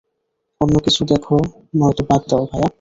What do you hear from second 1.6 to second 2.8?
নয়তো বাদ দাও, ভায়া।